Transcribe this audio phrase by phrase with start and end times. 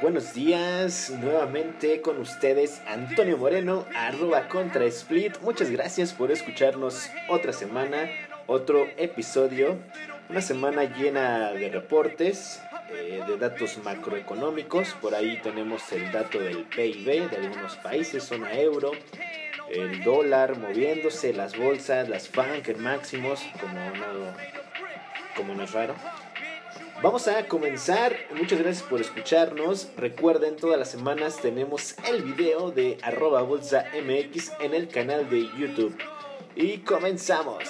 [0.00, 5.38] Buenos días, nuevamente con ustedes Antonio Moreno, arroba contra Split.
[5.40, 8.08] Muchas gracias por escucharnos otra semana,
[8.46, 9.76] otro episodio.
[10.28, 14.94] Una semana llena de reportes, eh, de datos macroeconómicos.
[15.02, 18.92] Por ahí tenemos el dato del PIB de algunos países, zona euro,
[19.68, 24.32] el dólar moviéndose, las bolsas, las FANC en máximos, como no,
[25.34, 25.96] como no es raro.
[27.00, 28.16] Vamos a comenzar.
[28.34, 29.88] Muchas gracias por escucharnos.
[29.96, 35.48] Recuerden, todas las semanas tenemos el video de arroba bolsa MX en el canal de
[35.56, 35.96] YouTube.
[36.56, 37.68] Y comenzamos.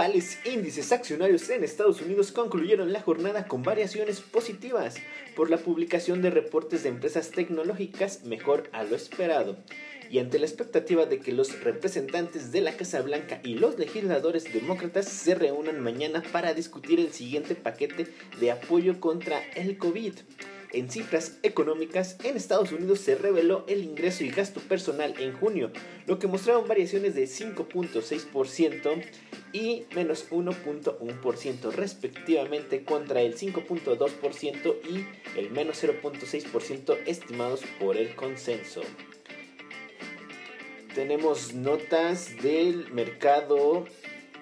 [0.00, 4.94] Principales índices accionarios en Estados Unidos concluyeron la jornada con variaciones positivas
[5.36, 9.58] por la publicación de reportes de empresas tecnológicas mejor a lo esperado
[10.10, 14.50] y ante la expectativa de que los representantes de la Casa Blanca y los legisladores
[14.50, 18.06] demócratas se reúnan mañana para discutir el siguiente paquete
[18.40, 20.14] de apoyo contra el COVID.
[20.72, 25.72] En cifras económicas, en Estados Unidos se reveló el ingreso y gasto personal en junio,
[26.06, 29.02] lo que mostraron variaciones de 5.6%
[29.52, 38.82] y menos 1.1% respectivamente contra el 5.2% y el menos 0.6% estimados por el consenso.
[40.94, 43.86] Tenemos notas del mercado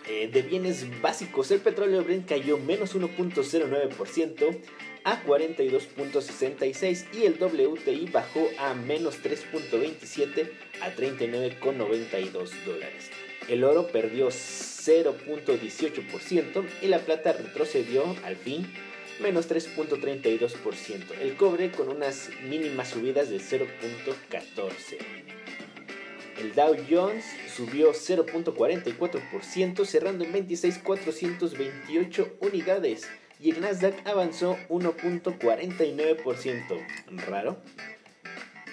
[0.09, 1.51] eh, de bienes básicos.
[1.51, 4.59] El petróleo Brent cayó menos 1.09%
[5.05, 10.51] a 42.66 y el WTI bajó a menos 3.27
[10.81, 13.11] a 39.92 dólares.
[13.49, 18.71] El oro perdió 0.18% y la plata retrocedió al fin
[19.21, 21.19] menos 3.32%.
[21.21, 24.99] El cobre con unas mínimas subidas de 0.14%.
[26.39, 33.09] El Dow Jones subió 0.44% cerrando en 26.428 unidades
[33.41, 36.87] y el Nasdaq avanzó 1.49%,
[37.27, 37.61] raro,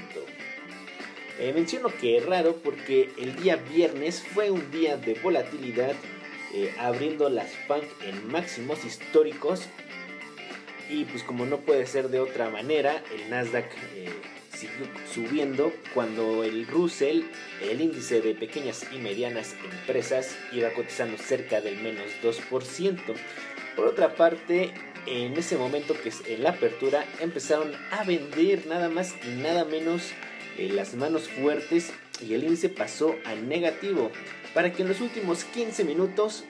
[1.40, 5.96] Eh, menciono que es raro porque el día viernes fue un día de volatilidad,
[6.54, 9.68] eh, abriendo las FANG en máximos históricos
[10.90, 14.10] y pues como no puede ser de otra manera, el Nasdaq eh,
[14.64, 17.24] siguió subiendo cuando el Russell,
[17.62, 23.00] el índice de pequeñas y medianas empresas, iba cotizando cerca del menos 2%.
[23.76, 24.74] Por otra parte,
[25.06, 29.66] en ese momento que es en la apertura empezaron a vender nada más y nada
[29.66, 30.12] menos
[30.58, 31.92] eh, las manos fuertes
[32.22, 34.12] y el índice pasó a negativo
[34.54, 36.46] para que en los últimos 15 minutos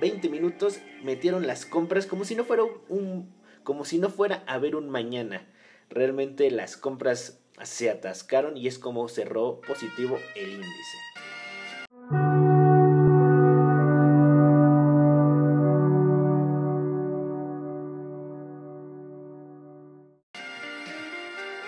[0.00, 3.34] 20 minutos metieron las compras como si no fuera un
[3.64, 5.44] como si no fuera a haber un mañana.
[5.90, 10.98] Realmente las compras se atascaron y es como cerró positivo el índice.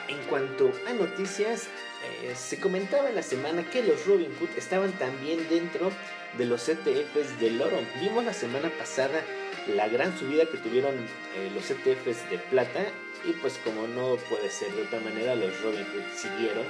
[0.08, 1.68] En cuanto a noticias,
[2.22, 5.90] eh, se comentaba en la semana que los Robinhood estaban también dentro
[6.36, 7.78] de los ETFs del oro.
[8.00, 9.22] Vimos la semana pasada
[9.68, 12.80] la gran subida que tuvieron eh, los ETFs de plata
[13.24, 16.64] y pues como no puede ser de otra manera los Robinhood siguieron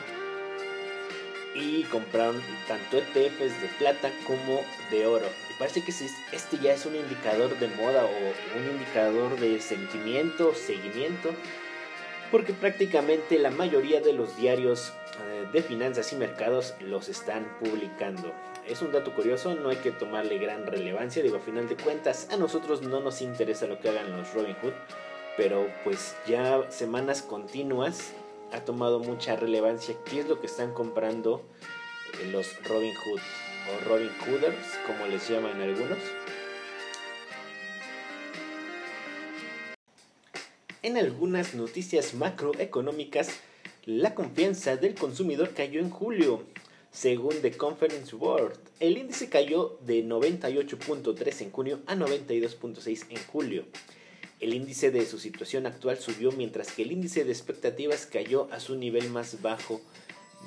[1.55, 5.27] y compraron tanto ETFs de plata como de oro.
[5.51, 10.55] Y parece que este ya es un indicador de moda o un indicador de sentimiento
[10.55, 11.35] seguimiento
[12.31, 14.93] porque prácticamente la mayoría de los diarios
[15.53, 18.33] de finanzas y mercados los están publicando
[18.69, 22.29] es un dato curioso, no hay que tomarle gran relevancia, digo, a final de cuentas,
[22.31, 24.75] a nosotros no nos interesa lo que hagan los Robin Hood,
[25.39, 28.13] pero pues ya semanas continuas
[28.53, 31.43] ha tomado mucha relevancia qué es lo que están comprando
[32.21, 33.21] eh, los Robin Hood
[33.71, 35.99] o Robin Hooders, como les llaman algunos.
[40.83, 43.41] En algunas noticias macroeconómicas,
[43.89, 46.43] la confianza del consumidor cayó en julio,
[46.93, 53.65] según The Conference Board, el índice cayó de 98.3 en junio a 92.6 en julio.
[54.41, 58.61] El índice de su situación actual subió mientras que el índice de expectativas cayó a
[58.61, 59.81] su nivel más bajo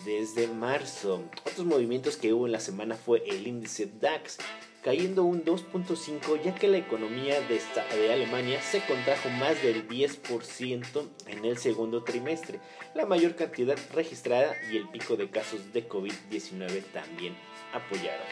[0.05, 1.23] desde marzo.
[1.43, 4.37] Otros movimientos que hubo en la semana fue el índice DAX,
[4.83, 9.87] cayendo un 2.5 ya que la economía de, esta, de Alemania se contrajo más del
[9.87, 12.59] 10% en el segundo trimestre,
[12.95, 17.35] la mayor cantidad registrada y el pico de casos de COVID-19 también
[17.73, 18.25] apoyaron.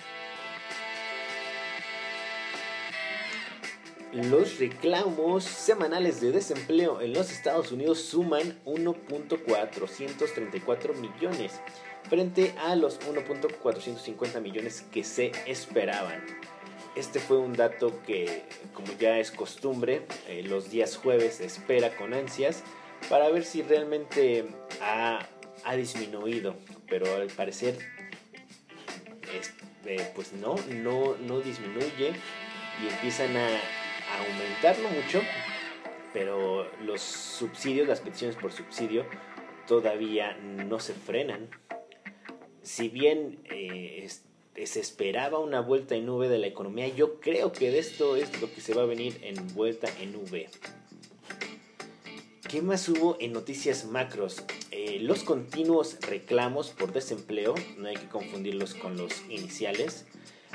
[4.12, 11.62] Los reclamos semanales de desempleo en los Estados Unidos suman 1.434 millones
[12.10, 16.24] frente a los 1.450 millones que se esperaban.
[16.96, 21.96] Este fue un dato que, como ya es costumbre, eh, los días jueves se espera
[21.96, 22.64] con ansias
[23.08, 24.46] para ver si realmente
[24.82, 25.26] ha,
[25.78, 26.56] disminuido,
[26.88, 27.78] pero al parecer
[29.86, 32.14] eh, pues no, no, no disminuye
[32.84, 33.48] y empiezan a,
[34.20, 35.22] aumentarlo mucho,
[36.12, 39.06] pero los subsidios, las peticiones por subsidio,
[39.68, 41.50] todavía no se frenan.
[42.64, 44.08] Si bien eh,
[44.66, 48.42] se esperaba una vuelta en V de la economía, yo creo que de esto es
[48.42, 50.50] lo que se va a venir en vuelta en V.
[52.50, 54.44] ¿Qué más hubo en noticias macros?
[54.72, 60.06] Eh, los continuos reclamos por desempleo, no hay que confundirlos con los iniciales,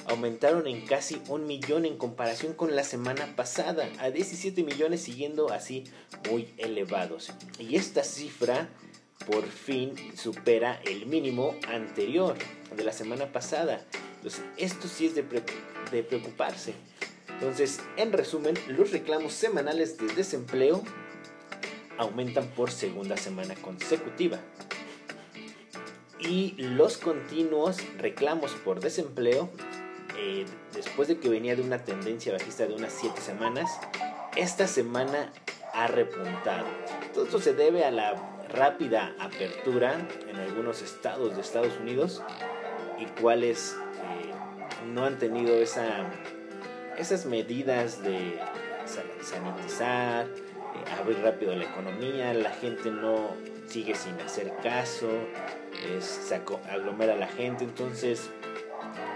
[0.07, 5.53] aumentaron en casi un millón en comparación con la semana pasada, a 17 millones siguiendo
[5.53, 5.85] así
[6.29, 7.31] muy elevados.
[7.61, 8.69] Y esta cifra
[9.27, 12.37] por fin supera el mínimo anterior
[12.77, 13.85] de la semana pasada.
[14.17, 15.23] Entonces, esto sí es de,
[16.03, 16.75] preocuparse.
[17.29, 20.83] Entonces, en resumen, los reclamos semanales de desempleo
[21.99, 24.39] aumentan por segunda semana consecutiva.
[26.19, 29.51] Y los continuos reclamos por desempleo
[30.17, 33.71] eh, después de que venía de una tendencia bajista de unas 7 semanas,
[34.37, 35.33] esta semana
[35.75, 36.67] ha repuntado.
[37.13, 39.95] Todo esto se debe a la rápida apertura
[40.29, 42.23] en algunos estados de Estados Unidos
[42.99, 44.33] y cuales eh,
[44.93, 46.05] no han tenido esa,
[46.97, 48.39] esas medidas de
[49.23, 53.31] sanitizar, eh, abrir rápido la economía, la gente no
[53.67, 55.09] sigue sin hacer caso,
[56.01, 56.35] se
[56.71, 58.31] aglomera la gente, entonces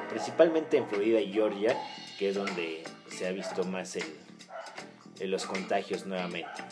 [0.08, 1.76] principalmente en Florida y Georgia,
[2.18, 6.62] que es donde se ha visto más el, los contagios nuevamente.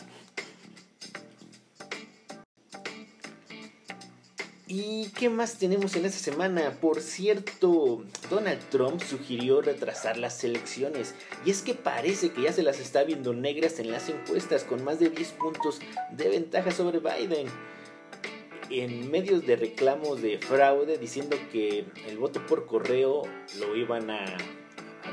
[4.69, 6.77] ¿Y qué más tenemos en esta semana?
[6.81, 11.15] Por cierto, Donald Trump sugirió retrasar las elecciones.
[11.45, 14.83] Y es que parece que ya se las está viendo negras en las encuestas con
[14.83, 15.79] más de 10 puntos
[16.11, 17.47] de ventaja sobre Biden
[18.69, 23.23] en medios de reclamos de fraude diciendo que el voto por correo
[23.59, 24.25] lo iban a,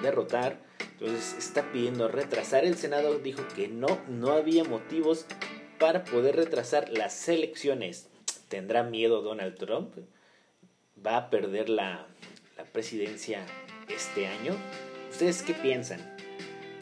[0.03, 0.61] derrotar.
[0.99, 2.65] Entonces está pidiendo retrasar.
[2.65, 5.27] El Senado dijo que no, no había motivos
[5.79, 8.09] para poder retrasar las elecciones.
[8.49, 9.95] ¿Tendrá miedo Donald Trump?
[11.05, 12.07] ¿Va a perder la,
[12.57, 13.45] la presidencia
[13.89, 14.55] este año?
[15.11, 16.01] ¿Ustedes qué piensan?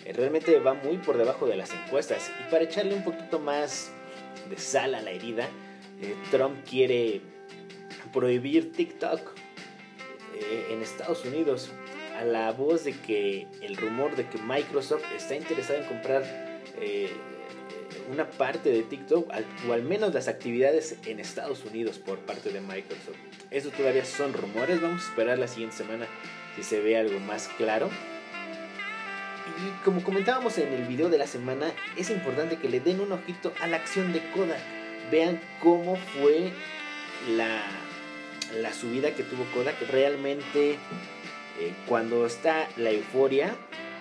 [0.05, 2.31] Eh, realmente va muy por debajo de las encuestas.
[2.41, 3.93] Y para echarle un poquito más
[4.49, 5.49] de sal a la herida,
[6.00, 7.20] eh, Trump quiere
[8.12, 9.20] prohibir TikTok
[10.35, 11.70] eh, en Estados Unidos
[12.19, 16.23] a la voz de que el rumor de que Microsoft está interesado en comprar
[18.12, 19.31] una parte de TikTok
[19.69, 23.17] o al menos las actividades en Estados Unidos por parte de Microsoft.
[23.50, 26.06] Eso todavía son rumores, vamos a esperar la siguiente semana
[26.55, 27.88] si se ve algo más claro.
[29.59, 33.12] Y como comentábamos en el video de la semana, es importante que le den un
[33.12, 34.61] ojito a la acción de Kodak
[35.11, 36.52] vean cómo fue
[37.37, 37.62] la,
[38.61, 39.81] la subida que tuvo Kodak.
[39.90, 43.54] Realmente, eh, cuando está la euforia,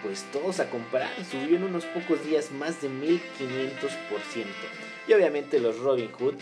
[0.04, 1.10] pues todos a comprar.
[1.30, 3.20] Subió en unos pocos días más de 1500%.
[5.08, 6.36] Y obviamente los Robin Hood,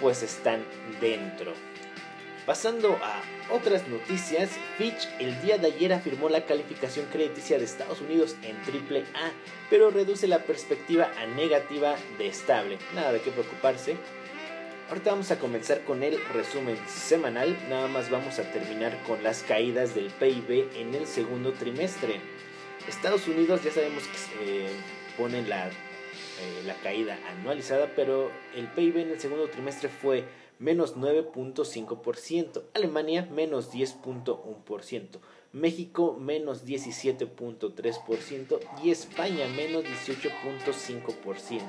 [0.00, 0.64] pues están
[1.00, 1.52] dentro.
[2.46, 3.20] Pasando a
[3.52, 8.56] otras noticias, Fitch el día de ayer afirmó la calificación crediticia de Estados Unidos en
[8.56, 9.32] AAA,
[9.68, 12.78] pero reduce la perspectiva a negativa de estable.
[12.94, 13.96] Nada de qué preocuparse.
[14.88, 17.54] Ahorita vamos a comenzar con el resumen semanal.
[17.68, 22.22] Nada más vamos a terminar con las caídas del PIB en el segundo trimestre.
[22.86, 24.68] Estados Unidos ya sabemos que eh,
[25.16, 25.72] pone la, eh,
[26.66, 30.24] la caída anualizada, pero el PIB en el segundo trimestre fue
[30.58, 35.18] menos 9.5%, Alemania menos 10.1%,
[35.52, 41.62] México menos 17.3% y España menos 18.5%.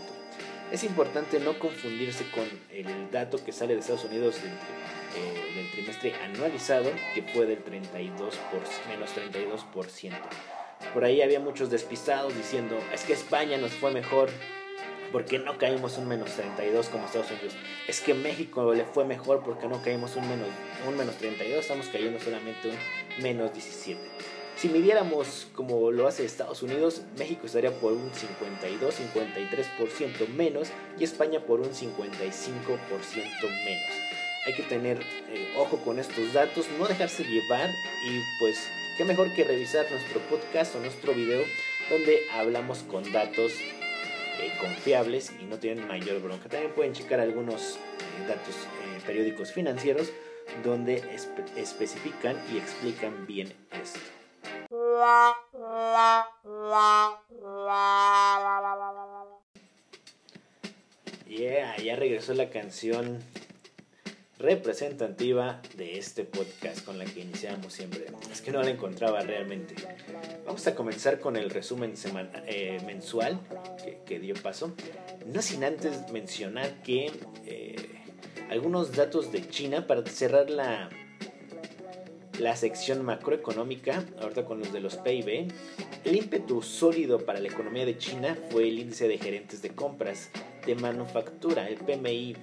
[0.72, 5.72] Es importante no confundirse con el dato que sale de Estados Unidos del, eh, del
[5.72, 8.30] trimestre anualizado, que fue del 32%,
[8.88, 10.14] menos 32%.
[10.94, 14.30] Por ahí había muchos despistados diciendo, es que España nos fue mejor
[15.12, 17.56] porque no caímos un menos 32 como Estados Unidos.
[17.88, 20.48] Es que México le fue mejor porque no caímos un menos,
[20.88, 22.78] un menos 32, estamos cayendo solamente un
[23.22, 24.00] menos 17.
[24.58, 31.40] Si midiéramos como lo hace Estados Unidos, México estaría por un 52-53% menos y España
[31.40, 31.96] por un 55%
[33.64, 33.90] menos.
[34.46, 38.70] Hay que tener eh, ojo con estos datos, no dejarse llevar y pues
[39.00, 41.42] qué mejor que revisar nuestro podcast o nuestro video
[41.90, 43.54] donde hablamos con datos
[44.42, 46.50] eh, confiables y no tienen mayor bronca.
[46.50, 48.56] También pueden checar algunos eh, datos
[49.08, 50.12] periódicos financieros
[50.66, 51.02] donde
[51.56, 54.02] especifican y explican bien esto.
[61.26, 63.24] Yeah, ya regresó la canción
[64.40, 68.06] representativa de este podcast con la que iniciamos siempre.
[68.32, 69.76] Es que no la encontraba realmente.
[70.46, 71.94] Vamos a comenzar con el resumen
[72.48, 73.40] eh, mensual
[74.06, 74.74] que, dio paso.
[75.26, 77.12] No sin antes mencionar que
[77.46, 77.76] eh,
[78.50, 80.90] algunos datos de China para cerrar la
[82.40, 85.52] la sección macroeconómica, ahorita con los de los PIB,
[86.06, 90.30] el ímpetu sólido para la economía de China fue el índice de gerentes de compras
[90.66, 92.38] de manufactura, el PMI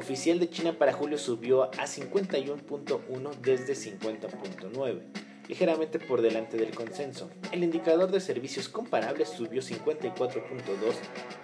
[0.00, 5.02] oficial de China para julio subió a 51.1 desde 50.9,
[5.46, 7.30] ligeramente por delante del consenso.
[7.52, 10.34] El indicador de servicios comparables subió 54.2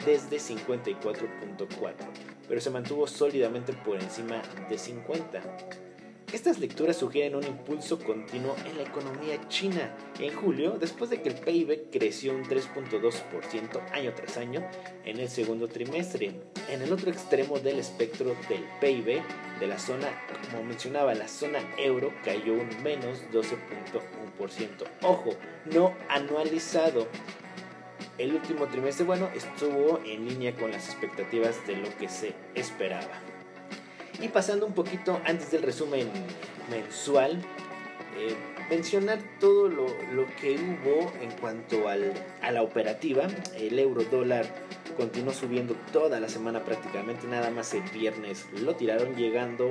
[0.06, 1.94] desde 54.4,
[2.48, 5.42] pero se mantuvo sólidamente por encima de 50.
[6.36, 9.96] Estas lecturas sugieren un impulso continuo en la economía china.
[10.20, 14.62] En julio, después de que el PIB creció un 3.2% año tras año
[15.06, 16.38] en el segundo trimestre,
[16.68, 19.22] en el otro extremo del espectro del PIB
[19.60, 20.08] de la zona,
[20.50, 24.84] como mencionaba, la zona euro cayó un menos 12.1%.
[25.04, 25.30] Ojo,
[25.64, 27.08] no anualizado.
[28.18, 33.35] El último trimestre, bueno, estuvo en línea con las expectativas de lo que se esperaba.
[34.20, 36.08] Y pasando un poquito antes del resumen
[36.70, 37.42] mensual,
[38.18, 38.34] eh,
[38.70, 39.86] mencionar todo lo,
[40.40, 43.26] que hubo en cuanto al, a la operativa.
[43.56, 44.46] El euro dólar
[44.96, 49.68] continuó subiendo toda la semana prácticamente, nada más el viernes lo tiraron llegando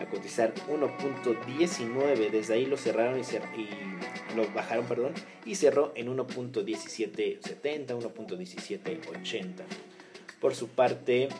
[0.00, 3.70] a cotizar 1.19, desde ahí lo cerraron y, y
[4.36, 5.14] lo bajaron, perdón,
[5.46, 9.46] y cerró en 1.1770, 1.1780.
[10.38, 11.30] Por su parte,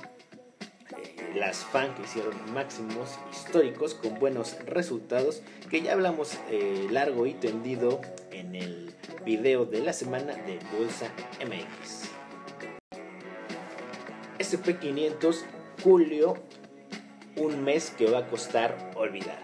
[1.34, 8.00] las FANG hicieron máximos históricos con buenos resultados que ya hablamos eh, largo y tendido
[8.30, 8.94] en el
[9.24, 11.12] video de la semana de Bolsa
[11.44, 12.10] MX.
[14.38, 15.44] SP500
[15.82, 16.34] julio,
[17.36, 19.38] un mes que va a costar olvidar.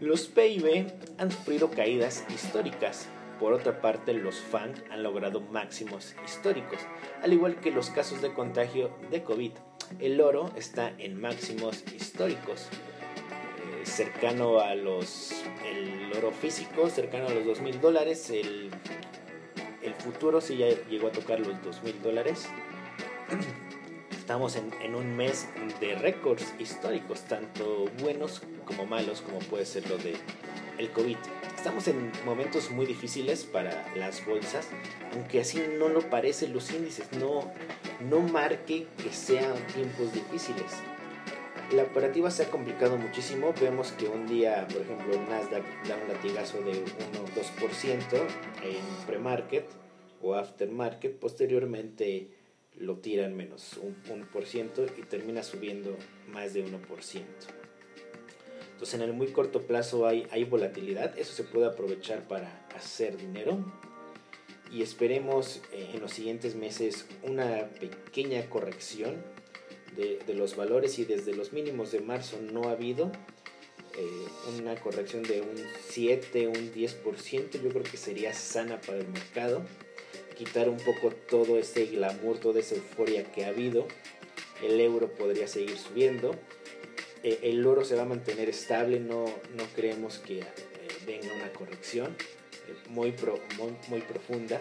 [0.00, 3.08] Los PIB han sufrido caídas históricas.
[3.40, 6.80] Por otra parte, los FANG han logrado máximos históricos,
[7.22, 9.52] al igual que los casos de contagio de COVID
[10.00, 12.68] el oro está en máximos históricos.
[13.82, 15.32] Eh, cercano a los.
[15.66, 18.30] El oro físico, cercano a los 2 mil dólares.
[18.30, 18.70] El,
[19.82, 22.48] el futuro sí ya llegó a tocar los 2 mil dólares.
[24.18, 25.48] Estamos en, en, un mes
[25.80, 30.16] de récords históricos, tanto buenos como malos, como puede ser lo de
[30.78, 31.16] el COVID.
[31.56, 34.68] Estamos en momentos muy difíciles para las bolsas,
[35.12, 37.52] aunque así no lo parecen los índices, no,
[38.08, 40.72] no marque que sean tiempos difíciles.
[41.72, 43.52] La operativa se ha complicado muchísimo.
[43.60, 46.84] Vemos que un día, por ejemplo, el Nasdaq da un latigazo de 1
[47.36, 48.26] 2%
[48.62, 49.66] en pre-market
[50.22, 51.18] o aftermarket.
[51.18, 52.30] Posteriormente
[52.78, 55.94] lo tiran menos un 1% y termina subiendo
[56.28, 57.22] más de 1%.
[58.78, 61.18] Entonces en el muy corto plazo hay, hay volatilidad.
[61.18, 63.58] Eso se puede aprovechar para hacer dinero.
[64.70, 69.16] Y esperemos eh, en los siguientes meses una pequeña corrección
[69.96, 71.00] de, los valores.
[71.00, 73.10] Y desde los mínimos de marzo no ha habido
[73.96, 74.28] eh,
[74.60, 75.56] una corrección de un
[75.88, 79.62] 7, un 10%, yo creo que sería sana para el mercado,
[80.36, 83.88] quitar un poco todo ese glamour, toda esa euforia que ha habido,
[84.62, 86.36] el euro podría seguir subiendo,
[87.22, 90.44] eh, el oro se va a mantener estable, no, no creemos que
[91.06, 92.16] venga una corrección
[92.88, 93.14] muy,
[93.88, 94.60] muy, profunda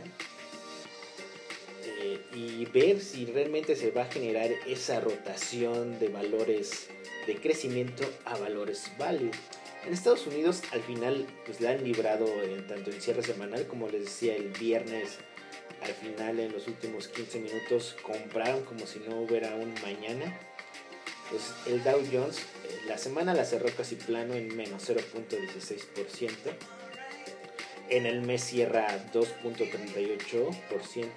[1.83, 6.87] eh, y ver si realmente se va a generar esa rotación de valores
[7.25, 9.31] de crecimiento a valores value.
[9.85, 13.89] En Estados Unidos al final pues la han librado en, tanto en cierre semanal como
[13.89, 15.19] les decía el viernes
[15.81, 20.37] al final en los últimos 15 minutos compraron como si no hubiera un mañana.
[21.29, 26.55] Pues el Dow Jones eh, la semana la cerró casi plano en menos 0.16%
[27.89, 31.07] en el mes cierra 2.38%.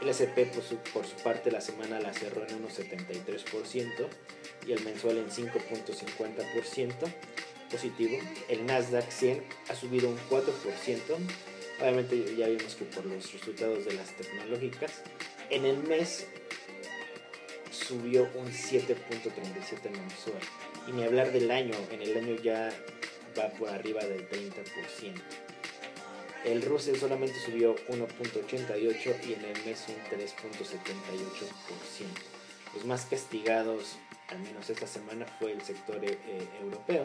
[0.00, 4.08] El SP por su, por su parte la semana la cerró en unos 73%
[4.66, 6.92] y el mensual en 5.50%
[7.70, 8.18] positivo.
[8.48, 10.42] El Nasdaq 100 ha subido un 4%.
[11.80, 15.02] Obviamente ya vimos que por los resultados de las tecnológicas.
[15.50, 16.26] En el mes
[17.86, 20.40] subió un 7.37 mensual.
[20.88, 22.70] Y ni hablar del año, en el año ya
[23.38, 25.14] va por arriba del 30%.
[26.44, 32.06] El Russell solamente subió 1.88 y en el mes un 3.78%.
[32.74, 33.96] Los más castigados,
[34.28, 36.18] al menos esta semana, fue el sector eh,
[36.60, 37.04] europeo.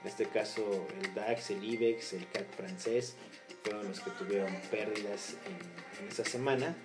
[0.00, 3.16] En este caso el DAX, el IBEX, el CAC francés
[3.64, 6.76] fueron los que tuvieron pérdidas en, en esa semana.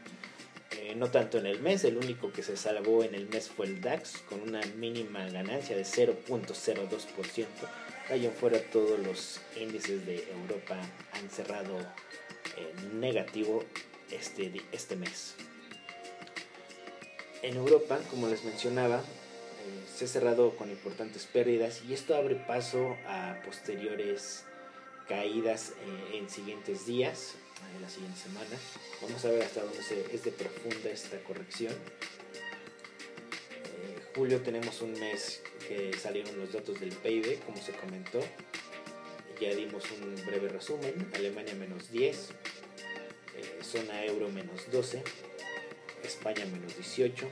[0.77, 3.67] Eh, no tanto en el mes, el único que se salvó en el mes fue
[3.67, 7.45] el DAX con una mínima ganancia de 0.02%.
[8.09, 10.77] Allá fuera todos los índices de Europa
[11.13, 11.77] han cerrado
[12.93, 13.63] negativo
[14.11, 15.35] este, este mes.
[17.41, 22.35] En Europa, como les mencionaba, eh, se ha cerrado con importantes pérdidas y esto abre
[22.35, 24.45] paso a posteriores
[25.07, 27.35] caídas eh, en siguientes días,
[27.75, 28.57] en la siguiente semana.
[29.01, 29.79] Vamos a ver hasta dónde
[30.11, 31.73] es de profunda esta corrección.
[33.65, 38.19] Eh, julio tenemos un mes que salieron los datos del PIB, como se comentó.
[39.39, 41.09] Ya dimos un breve resumen.
[41.15, 42.29] Alemania menos 10,
[43.35, 45.03] eh, zona euro menos 12,
[46.03, 47.27] España menos 18,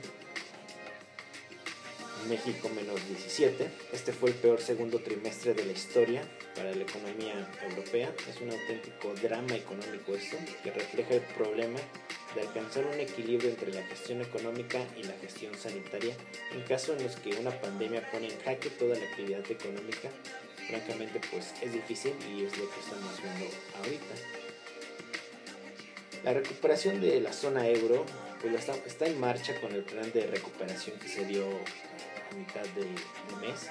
[2.28, 3.70] México menos 17.
[3.92, 6.22] Este fue el peor segundo trimestre de la historia
[6.54, 8.12] para la economía europea.
[8.28, 11.78] Es un auténtico drama económico esto, que refleja el problema
[12.34, 16.14] de alcanzar un equilibrio entre la gestión económica y la gestión sanitaria
[16.52, 20.08] en caso en los que una pandemia pone en jaque toda la actividad económica.
[20.68, 24.14] Francamente, pues es difícil y es lo que estamos viendo ahorita.
[26.24, 28.06] La recuperación de la zona euro
[28.40, 31.44] pues está, está en marcha con el plan de recuperación que se dio
[32.36, 32.86] mitad de,
[33.46, 33.68] mes,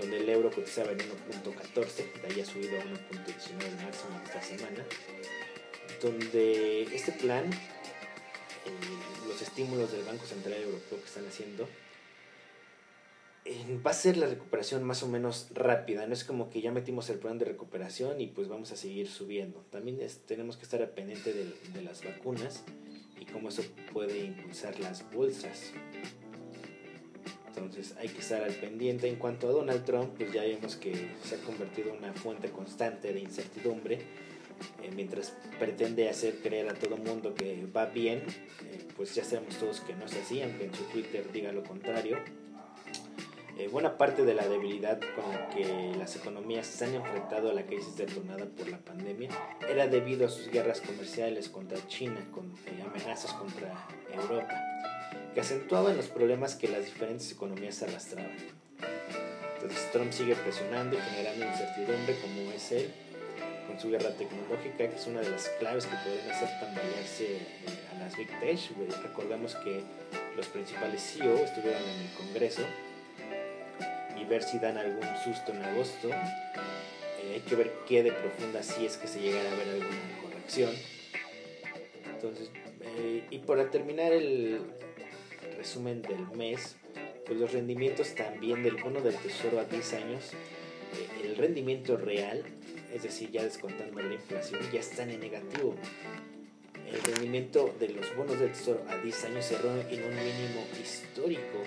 [0.00, 4.42] donde el euro cotizaba en 1.14, de ahí ha subido a 1.19 el máximo esta
[4.42, 4.84] semana,
[6.02, 11.68] donde este plan, eh, los estímulos del Banco Central Europeo que están haciendo,
[13.46, 16.72] eh, va a ser la recuperación más o menos rápida, no es como que ya
[16.72, 19.60] metimos el plan de recuperación y pues vamos a seguir subiendo.
[19.70, 22.64] También tenemos que estar pendiente de, de las vacunas
[23.20, 25.72] y cómo eso puede impulsar las bolsas.
[27.56, 29.08] Entonces hay que estar al pendiente.
[29.08, 32.50] En cuanto a Donald Trump, pues ya vemos que se ha convertido en una fuente
[32.50, 33.98] constante de incertidumbre.
[34.82, 38.22] Eh, mientras pretende hacer creer a todo mundo que va bien,
[38.70, 41.64] eh, pues ya sabemos todos que no es así, aunque en su Twitter diga lo
[41.64, 42.18] contrario.
[43.58, 47.54] Eh, buena parte de la debilidad con la que las economías se han enfrentado a
[47.54, 49.30] la crisis detonada por la pandemia
[49.68, 52.52] era debido a sus guerras comerciales contra China, con
[52.84, 54.73] amenazas contra Europa
[55.34, 58.36] que acentuaban los problemas que las diferentes economías arrastraban.
[59.56, 62.90] Entonces Trump sigue presionando y generando incertidumbre como es él,
[63.66, 67.40] con su guerra tecnológica, que es una de las claves que podrían hacer tambalearse eh,
[67.92, 68.58] a las Big Tech.
[69.02, 69.82] Recordemos que
[70.36, 72.62] los principales CEO estuvieron en el Congreso
[74.20, 76.10] y ver si dan algún susto en agosto.
[76.10, 80.22] Eh, hay que ver qué de profunda si es que se llegara a ver alguna
[80.22, 80.72] corrección.
[82.14, 82.50] Entonces,
[82.82, 84.60] eh, y para terminar el,
[85.56, 86.76] resumen del mes,
[87.26, 92.44] pues los rendimientos también del bono del tesoro a 10 años, eh, el rendimiento real,
[92.92, 95.74] es decir, ya descontando la inflación, ya están en negativo.
[96.86, 101.58] El rendimiento de los bonos del tesoro a 10 años cerró en un mínimo histórico,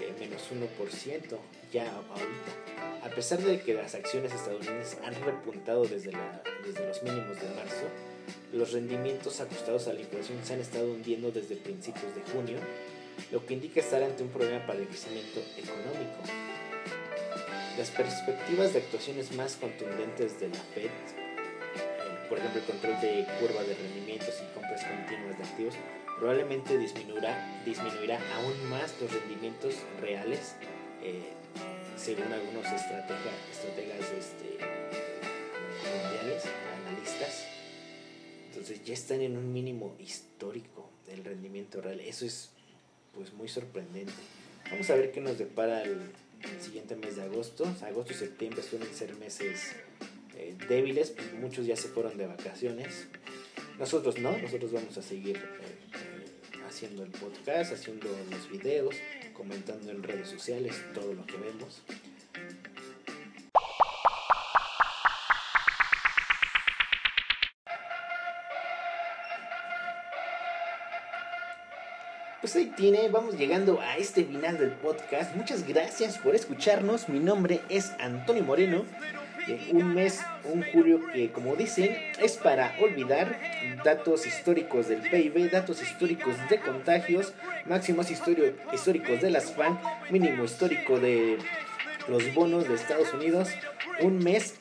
[0.00, 1.38] eh, menos 1%,
[1.72, 3.06] ya ahorita.
[3.06, 7.48] A pesar de que las acciones estadounidenses han repuntado desde, la, desde los mínimos de
[7.56, 7.86] marzo,
[8.52, 12.58] los rendimientos ajustados a la inflación se han estado hundiendo desde principios de junio
[13.30, 16.22] lo que indica estar ante un problema para el crecimiento económico.
[17.78, 20.90] Las perspectivas de actuaciones más contundentes de la Fed, eh,
[22.28, 25.74] por ejemplo el control de curva de rendimientos y compras continuas de activos,
[26.18, 30.56] probablemente disminuirá, disminuirá aún más los rendimientos reales,
[31.02, 31.32] eh,
[31.96, 34.58] según algunos estrategas, estrategas este,
[35.88, 36.44] mundiales,
[36.84, 37.46] analistas.
[38.48, 42.00] Entonces ya están en un mínimo histórico del rendimiento real.
[42.00, 42.50] Eso es
[43.14, 44.12] pues muy sorprendente.
[44.70, 46.00] Vamos a ver qué nos depara el,
[46.60, 47.64] siguiente mes de agosto.
[47.82, 49.72] Agosto y septiembre suelen ser meses
[50.36, 53.06] eh, débiles, pues muchos ya se fueron de vacaciones.
[53.78, 58.94] Nosotros no, nosotros vamos a seguir eh, eh, haciendo el podcast, haciendo los videos,
[59.34, 61.82] comentando en redes sociales todo lo que vemos.
[72.52, 75.36] Pues ahí tiene, vamos llegando a este final del podcast.
[75.36, 77.08] Muchas gracias por escucharnos.
[77.08, 78.84] Mi nombre es Antonio Moreno.
[79.46, 83.38] Eh, un mes, un julio que como dicen es para olvidar
[83.84, 87.34] datos históricos del PIB, datos históricos de contagios,
[87.66, 89.78] máximos históricos de las FAN,
[90.10, 91.38] mínimo histórico de
[92.08, 93.48] los bonos de Estados Unidos.
[94.00, 94.56] Un mes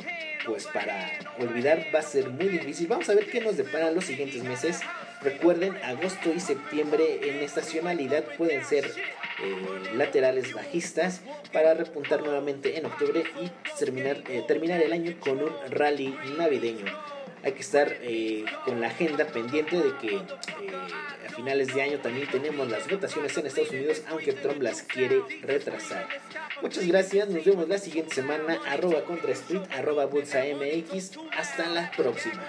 [0.45, 2.85] pues para olvidar va a ser muy difícil.
[2.87, 4.79] Vamos a ver qué nos deparan los siguientes meses.
[5.21, 12.85] Recuerden, agosto y septiembre en estacionalidad pueden ser eh, laterales bajistas para repuntar nuevamente en
[12.85, 16.85] octubre y terminar, eh, terminar el año con un rally navideño.
[17.43, 22.27] Hay que estar eh, con la agenda pendiente de que a finales de año también
[22.29, 26.07] tenemos las votaciones en Estados Unidos, aunque Trump las quiere retrasar.
[26.61, 29.33] Muchas gracias, nos vemos la siguiente semana, arroba contra.
[31.37, 32.43] Hasta la próxima.